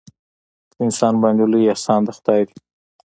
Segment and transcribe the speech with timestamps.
[0.71, 2.55] په انسان باندې لوی احسان د خدای دی.